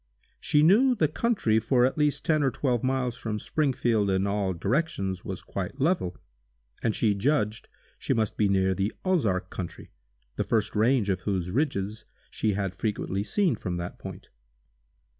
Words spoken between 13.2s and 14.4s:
seen from that point.